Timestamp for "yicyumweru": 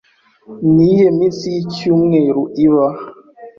1.53-2.41